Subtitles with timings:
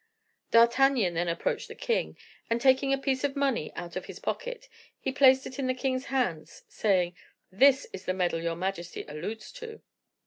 [0.49, 2.17] D'Artagnan then approached the king,
[2.49, 4.67] and taking a piece of money out of his pocket,
[4.99, 7.13] he placed it in the king's hands, saying,
[7.51, 9.83] "This is the medal your majesty alludes to."